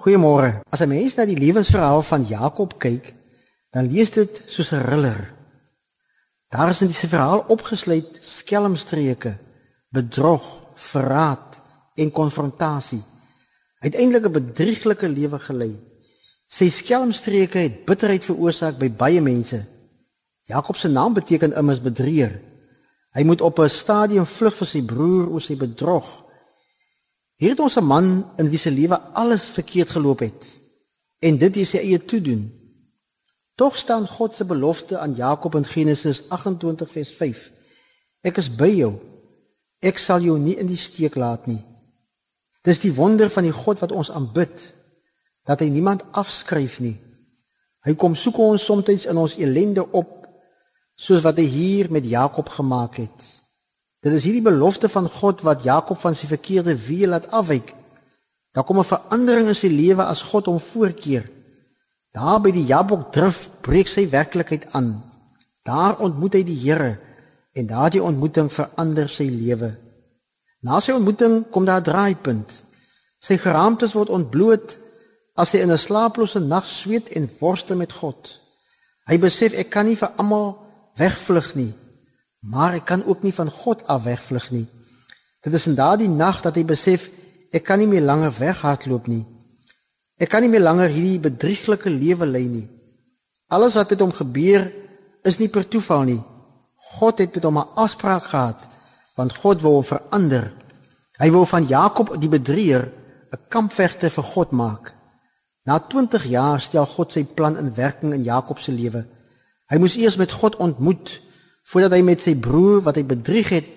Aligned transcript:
Goeiemôre. 0.00 0.62
As 0.72 0.80
'n 0.80 0.88
mens 0.88 1.14
na 1.14 1.24
die 1.28 1.36
lewensverhaal 1.36 2.02
van 2.02 2.24
Jakob 2.24 2.78
kyk, 2.78 3.14
dan 3.70 3.92
lees 3.92 4.10
dit 4.10 4.42
soos 4.46 4.72
'n 4.72 4.80
thriller. 4.80 5.34
Daar 6.48 6.70
is 6.70 6.80
in 6.80 6.88
die 6.88 7.08
verhaal 7.08 7.44
opgesluit 7.48 8.18
skelmstreke, 8.20 9.36
bedrog, 9.90 10.44
verraad 10.74 11.60
en 11.94 12.10
konfrontasie. 12.10 13.02
Uiteindelik 13.78 14.24
'n 14.24 14.32
bedrieglike 14.32 15.08
lewe 15.08 15.38
gelei. 15.38 15.78
Sy 16.46 16.68
skelmstreke 16.68 17.58
het 17.58 17.84
bitterheid 17.84 18.24
veroorsaak 18.24 18.78
by 18.78 18.90
baie 18.90 19.20
mense. 19.20 19.66
Jakob 20.42 20.76
se 20.76 20.88
naam 20.88 21.14
beteken 21.14 21.56
immers 21.56 21.80
bedrieger. 21.80 22.40
Hy 23.12 23.22
moet 23.22 23.40
op 23.40 23.58
'n 23.58 23.68
stadium 23.68 24.26
vlug 24.26 24.54
vir 24.54 24.66
sy 24.66 24.82
broer 24.82 25.28
oor 25.28 25.40
sy 25.40 25.56
bedrog. 25.56 26.29
Hier 27.40 27.54
het 27.54 27.60
ons 27.60 27.76
'n 27.76 27.84
man 27.84 28.30
in 28.36 28.48
wie 28.48 28.58
se 28.58 28.70
lewe 28.70 29.00
alles 29.00 29.44
verkeerd 29.48 29.90
geloop 29.90 30.18
het 30.18 30.60
en 31.18 31.38
dit 31.38 31.56
is 31.56 31.70
sy 31.70 31.76
eie 31.76 32.00
toedoen. 32.00 32.52
Tog 33.54 33.76
staan 33.76 34.08
God 34.08 34.34
se 34.34 34.44
belofte 34.44 34.98
aan 34.98 35.14
Jakob 35.14 35.54
in 35.54 35.64
Genesis 35.64 36.22
28 36.28 36.90
vers 36.90 37.10
5. 37.10 37.52
Ek 38.20 38.36
is 38.36 38.54
by 38.56 38.68
jou. 38.68 38.94
Ek 39.78 39.98
sal 39.98 40.20
jou 40.20 40.38
nie 40.38 40.56
in 40.56 40.66
die 40.66 40.76
steek 40.76 41.14
laat 41.14 41.46
nie. 41.46 41.64
Dis 42.62 42.78
die 42.78 42.92
wonder 42.92 43.30
van 43.30 43.42
die 43.42 43.52
God 43.52 43.80
wat 43.80 43.92
ons 43.92 44.10
aanbid 44.10 44.74
dat 45.44 45.60
hy 45.60 45.68
niemand 45.68 46.04
afskryf 46.10 46.80
nie. 46.80 47.00
Hy 47.84 47.94
kom 47.94 48.14
soek 48.14 48.38
ons 48.38 48.64
soms 48.64 49.06
in 49.06 49.16
ons 49.16 49.36
elende 49.36 49.92
op 49.92 50.26
soos 50.94 51.22
wat 51.24 51.36
hy 51.36 51.44
hier 51.44 51.90
met 51.90 52.04
Jakob 52.04 52.48
gemaak 52.48 52.96
het. 52.96 53.39
Dit 54.00 54.12
is 54.16 54.24
hierdie 54.24 54.44
belofte 54.44 54.88
van 54.88 55.08
God 55.12 55.42
wat 55.44 55.64
Jakob 55.64 56.00
van 56.00 56.14
sy 56.16 56.28
verkeerde 56.30 56.72
weë 56.72 57.10
laat 57.12 57.28
afwyk. 57.36 57.74
Daar 58.56 58.64
kom 58.64 58.78
'n 58.78 58.84
verandering 58.84 59.48
in 59.48 59.54
sy 59.54 59.68
lewe 59.68 60.04
as 60.04 60.22
God 60.22 60.46
hom 60.46 60.60
voorkeer. 60.60 61.28
Daar 62.12 62.40
by 62.40 62.50
die 62.50 62.64
Jabok 62.64 63.12
drif 63.12 63.50
breek 63.60 63.88
sy 63.88 64.08
werklikheid 64.08 64.72
aan. 64.72 65.02
Daar 65.62 65.98
ontmoet 65.98 66.32
hy 66.34 66.42
die 66.42 66.58
Here 66.58 66.98
en 67.52 67.66
daardie 67.66 68.02
ontmoeting 68.02 68.52
verander 68.52 69.08
sy 69.08 69.28
lewe. 69.28 69.76
Na 70.62 70.80
sy 70.80 70.92
ontmoeting 70.92 71.50
kom 71.50 71.64
daar 71.64 71.80
'n 71.80 71.84
draaipunt. 71.84 72.64
Sy 73.20 73.36
geraamtes 73.36 73.92
word 73.92 74.08
ontbloot 74.08 74.78
as 75.36 75.52
hy 75.52 75.58
in 75.58 75.70
'n 75.70 75.78
slaaplose 75.78 76.40
nag 76.40 76.66
sweet 76.66 77.08
en 77.08 77.30
worstel 77.40 77.76
met 77.76 77.92
God. 77.92 78.40
Hy 79.06 79.18
besef 79.18 79.52
ek 79.52 79.70
kan 79.70 79.86
nie 79.86 79.96
vir 79.96 80.10
almal 80.16 80.56
wegvlug 80.96 81.54
nie. 81.54 81.74
Maar 82.40 82.78
ek 82.80 82.84
kan 82.84 83.04
ook 83.04 83.22
nie 83.22 83.34
van 83.34 83.50
God 83.50 83.86
af 83.86 84.02
wegvlug 84.02 84.50
nie. 84.50 84.66
Dit 85.44 85.52
is 85.52 85.66
in 85.66 85.74
daardie 85.74 86.08
nag 86.08 86.40
dat 86.40 86.56
hy 86.56 86.64
besef 86.64 87.10
ek 87.52 87.64
kan 87.64 87.78
nie 87.78 87.88
meer 87.88 88.04
langer 88.04 88.32
weghardloop 88.38 89.08
nie. 89.08 89.24
Ek 90.20 90.28
kan 90.28 90.44
nie 90.44 90.52
meer 90.52 90.64
langer 90.64 90.88
hierdie 90.92 91.20
bedrieglike 91.20 91.90
lewe 91.90 92.26
lei 92.26 92.46
nie. 92.48 92.66
Alles 93.48 93.74
wat 93.74 93.90
met 93.90 94.00
hom 94.00 94.12
gebeur 94.12 94.68
is 95.24 95.38
nie 95.40 95.48
per 95.48 95.68
toeval 95.68 96.04
nie. 96.08 96.20
God 96.96 97.20
het 97.20 97.34
met 97.34 97.44
hom 97.44 97.58
'n 97.58 97.72
afspraak 97.74 98.24
gehad 98.24 98.66
want 99.16 99.36
God 99.36 99.60
wou 99.60 99.74
hom 99.74 99.84
verander. 99.84 100.52
Hy 101.18 101.30
wou 101.30 101.44
van 101.46 101.66
Jakob 101.66 102.16
die 102.20 102.28
bedrieger 102.28 102.88
'n 103.32 103.38
kampvegter 103.48 104.10
vir 104.10 104.24
God 104.24 104.50
maak. 104.50 104.94
Na 105.64 105.78
20 105.78 106.24
jaar 106.24 106.60
stel 106.60 106.86
God 106.86 107.12
sy 107.12 107.24
plan 107.24 107.58
in 107.58 107.74
werking 107.74 108.12
in 108.12 108.22
Jakob 108.22 108.58
se 108.58 108.72
lewe. 108.72 109.06
Hy 109.68 109.76
moes 109.78 109.96
eers 109.96 110.16
met 110.16 110.32
God 110.32 110.56
ontmoet 110.56 111.20
voordat 111.70 111.94
hy 111.94 112.02
met 112.02 112.20
sy 112.22 112.34
broer 112.34 112.82
wat 112.82 112.98
hy 112.98 113.04
bedrieg 113.06 113.50
het 113.54 113.68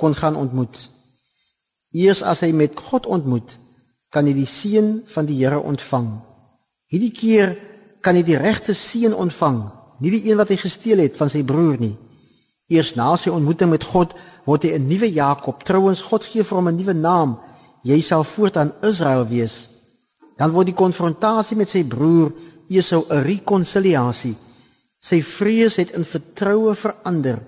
kon 0.00 0.14
gaan 0.16 0.36
ontmoet. 0.36 0.76
Eers 1.92 2.22
as 2.24 2.42
hy 2.44 2.52
met 2.56 2.76
God 2.76 3.06
ontmoet, 3.06 3.56
kan 4.12 4.26
hy 4.28 4.32
die 4.36 4.48
seën 4.48 5.02
van 5.12 5.28
die 5.28 5.36
Here 5.42 5.60
ontvang. 5.60 6.08
Hierdie 6.92 7.12
keer 7.12 7.56
kan 8.00 8.16
hy 8.16 8.22
die 8.24 8.38
regte 8.40 8.74
seën 8.76 9.14
ontvang, 9.14 9.60
nie 10.00 10.12
die 10.14 10.24
een 10.30 10.40
wat 10.40 10.52
hy 10.52 10.58
gesteel 10.60 11.02
het 11.04 11.16
van 11.20 11.32
sy 11.32 11.42
broer 11.44 11.80
nie. 11.80 11.94
Eers 12.72 12.94
na 12.98 13.12
sy 13.20 13.30
ontmoeting 13.30 13.70
met 13.70 13.84
God 13.86 14.16
word 14.46 14.64
hy 14.64 14.74
'n 14.74 14.88
nuwe 14.88 15.12
Jakob. 15.12 15.62
Trouwens 15.62 16.00
God 16.00 16.24
gee 16.24 16.42
vir 16.42 16.56
hom 16.56 16.68
'n 16.68 16.76
nuwe 16.76 16.94
naam. 16.94 17.38
Jy 17.82 18.00
sal 18.00 18.24
voortaan 18.24 18.72
Israel 18.82 19.26
wees. 19.26 19.68
Dan 20.36 20.50
word 20.50 20.66
die 20.66 20.74
konfrontasie 20.74 21.56
met 21.56 21.68
sy 21.68 21.84
broer 21.84 22.32
Esau 22.68 23.06
'n 23.08 23.22
rekonsiliasie. 23.22 24.36
Sy 25.06 25.20
vrees 25.22 25.76
het 25.78 25.92
in 25.94 26.04
vertroue 26.04 26.74
verander. 26.74 27.38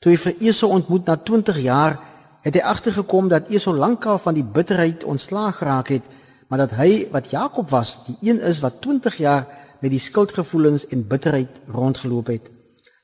Toe 0.00 0.14
hy 0.14 0.18
vir 0.20 0.46
Esau 0.48 0.70
ontmoet 0.72 1.08
na 1.08 1.16
20 1.20 1.58
jaar, 1.60 1.98
het 2.46 2.56
hy 2.56 2.62
agtergekom 2.64 3.28
dat 3.28 3.50
Esau 3.52 3.74
lankal 3.76 4.20
van 4.22 4.36
die 4.36 4.44
bitterheid 4.44 5.04
ontslaag 5.04 5.58
geraak 5.60 5.90
het, 5.92 6.06
maar 6.48 6.62
dat 6.62 6.76
hy 6.78 7.08
wat 7.12 7.28
Jakob 7.34 7.68
was, 7.70 7.98
die 8.06 8.16
een 8.30 8.40
is 8.40 8.62
wat 8.62 8.80
20 8.84 9.18
jaar 9.20 9.44
met 9.82 9.90
die 9.92 10.00
skuldgevoelens 10.00 10.86
en 10.94 11.04
bitterheid 11.08 11.60
rondgeloop 11.66 12.30
het. 12.32 12.48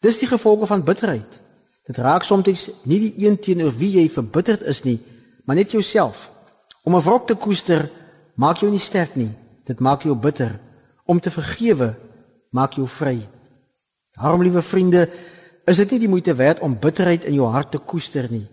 Dis 0.00 0.20
die 0.22 0.30
gevolge 0.30 0.66
van 0.66 0.84
bitterheid. 0.86 1.40
Dit 1.86 1.98
raak 1.98 2.24
soms 2.24 2.68
nie 2.88 3.00
die 3.02 3.26
een 3.26 3.36
teenoor 3.42 3.74
wie 3.76 3.90
jy 3.98 4.06
verbitterd 4.08 4.62
is 4.70 4.84
nie, 4.86 5.00
maar 5.44 5.58
net 5.58 5.74
jouself. 5.74 6.30
Om 6.84 6.96
'n 6.96 7.02
wrok 7.02 7.26
te 7.26 7.34
koester 7.34 7.90
maak 8.36 8.56
jou 8.56 8.70
nie 8.70 8.80
sterk 8.80 9.14
nie. 9.14 9.30
Dit 9.64 9.80
maak 9.80 10.02
jou 10.02 10.14
bitter. 10.14 10.58
Om 11.04 11.20
te 11.20 11.30
vergewe 11.30 11.94
maak 12.50 12.72
jou 12.72 12.88
vry. 12.88 13.18
Daarom 14.18 14.42
liewe 14.42 14.62
vriende, 14.62 15.08
is 15.64 15.76
dit 15.76 15.90
nie 15.90 16.02
die 16.04 16.08
moeite 16.08 16.34
werd 16.34 16.60
om 16.60 16.78
bitterheid 16.78 17.24
in 17.24 17.34
jou 17.34 17.46
hart 17.48 17.70
te 17.70 17.78
koester 17.78 18.26
nie. 18.30 18.46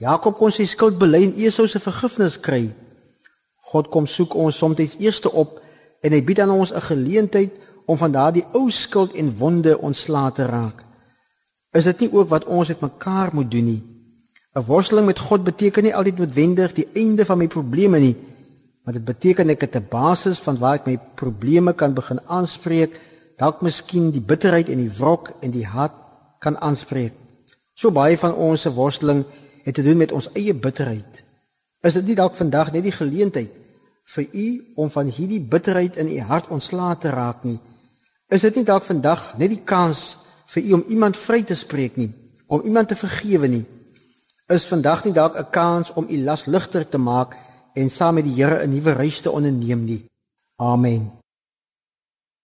Jakob 0.00 0.38
kon 0.38 0.52
sy 0.52 0.64
skuld 0.64 0.96
bely 0.98 1.26
en 1.26 1.34
Esau 1.36 1.66
se 1.68 1.80
vergifnis 1.82 2.38
kry. 2.40 2.70
God 3.70 3.90
kom 3.92 4.06
soek 4.06 4.34
ons 4.34 4.56
soms 4.56 4.96
eers 4.98 5.20
op 5.28 5.58
en 6.00 6.12
hy 6.12 6.22
bied 6.24 6.40
aan 6.40 6.50
ons 6.50 6.72
'n 6.72 6.80
geleentheid 6.80 7.52
om 7.86 7.98
van 7.98 8.12
daardie 8.12 8.46
ou 8.52 8.70
skuld 8.70 9.12
en 9.14 9.36
wonde 9.36 9.78
ontslae 9.78 10.32
te 10.32 10.46
raak. 10.46 10.84
Is 11.72 11.84
dit 11.84 12.00
nie 12.00 12.12
ook 12.12 12.28
wat 12.28 12.44
ons 12.44 12.68
met 12.68 12.80
mekaar 12.80 13.30
moet 13.32 13.50
doen 13.50 13.64
nie? 13.64 13.82
'n 14.56 14.64
Worsteling 14.66 15.06
met 15.06 15.18
God 15.18 15.44
beteken 15.44 15.82
nie 15.82 15.94
altyd 15.94 16.18
noodwendig 16.18 16.72
die 16.72 16.88
einde 16.94 17.24
van 17.24 17.38
my 17.38 17.46
probleme 17.46 17.98
nie, 17.98 18.16
maar 18.84 18.94
dit 18.94 19.04
beteken 19.04 19.50
ek 19.50 19.60
het 19.60 19.76
'n 19.76 19.86
basis 19.90 20.38
van 20.38 20.58
waar 20.58 20.74
ek 20.74 20.86
my 20.86 20.98
probleme 21.14 21.72
kan 21.72 21.94
begin 21.94 22.20
aanspreek 22.26 23.00
dalk 23.40 23.62
miskien 23.64 24.10
die 24.12 24.20
bitterheid 24.20 24.68
en 24.68 24.82
die 24.82 24.92
wrok 24.92 25.32
en 25.40 25.52
die 25.54 25.64
haat 25.66 25.96
kan 26.44 26.58
aanspreek. 26.60 27.14
So 27.74 27.90
baie 27.90 28.18
van 28.20 28.34
ons 28.36 28.66
se 28.66 28.72
worsteling 28.72 29.24
het 29.64 29.74
te 29.74 29.84
doen 29.84 29.96
met 29.96 30.12
ons 30.12 30.28
eie 30.36 30.54
bitterheid. 30.54 31.22
Is 31.80 31.96
dit 31.96 32.10
nie 32.10 32.18
dalk 32.18 32.36
vandag 32.36 32.72
net 32.74 32.84
die 32.84 32.92
geleentheid 32.92 33.56
vir 34.14 34.26
u 34.32 34.46
om 34.76 34.90
van 34.92 35.08
hierdie 35.08 35.40
bitterheid 35.40 35.96
in 35.96 36.10
u 36.12 36.18
hart 36.28 36.50
ontslae 36.52 36.96
te 37.00 37.12
raak 37.14 37.44
nie? 37.48 37.58
Is 38.28 38.44
dit 38.44 38.60
nie 38.60 38.66
dalk 38.68 38.84
vandag 38.84 39.32
net 39.40 39.54
die 39.54 39.62
kans 39.64 40.18
vir 40.52 40.62
u 40.62 40.72
om 40.80 40.84
iemand 40.88 41.16
vry 41.16 41.40
te 41.46 41.56
spreek 41.56 41.96
nie, 41.96 42.10
om 42.46 42.62
iemand 42.66 42.92
te 42.92 42.98
vergewe 42.98 43.48
nie? 43.48 43.64
Is 44.50 44.66
vandag 44.66 45.04
nie 45.04 45.14
dalk 45.14 45.38
'n 45.38 45.50
kans 45.50 45.92
om 45.94 46.06
u 46.10 46.16
las 46.24 46.44
ligter 46.46 46.88
te 46.88 46.98
maak 46.98 47.36
en 47.74 47.90
saam 47.90 48.14
met 48.14 48.24
die 48.24 48.34
Here 48.34 48.62
'n 48.62 48.70
nuwe 48.70 48.92
reis 48.92 49.20
te 49.20 49.30
onderneem 49.30 49.84
nie? 49.84 50.04
Amen. 50.56 51.19